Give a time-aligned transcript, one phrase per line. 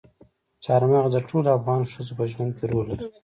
[0.63, 3.07] چار مغز د ټولو افغان ښځو په ژوند کې رول لري.